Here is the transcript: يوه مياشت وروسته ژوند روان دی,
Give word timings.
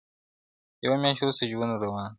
يوه 0.85 0.95
مياشت 1.03 1.21
وروسته 1.21 1.49
ژوند 1.51 1.81
روان 1.83 2.03
دی, 2.05 2.09